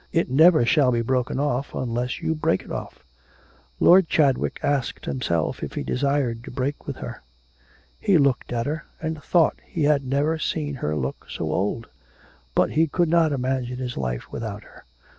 [0.11, 3.05] 'It never shall be broken off, unless you break it off.'
[3.79, 7.21] Lord Chadwick asked himself if he desired to break with her?
[7.99, 11.87] He looked at her, and thought that he had never seen her look so old;
[12.55, 14.85] but he could not imagine his life without her.